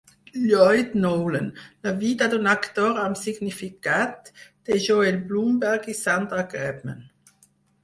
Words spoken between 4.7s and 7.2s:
de Joel Blumberg i Sandra Grabman.